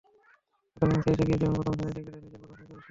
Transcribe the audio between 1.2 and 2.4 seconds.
গিয়েছিল প্রথম শ্রেণির ক্রিকেটে নিজের